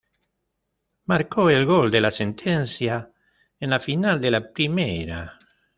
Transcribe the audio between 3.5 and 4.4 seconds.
en la final de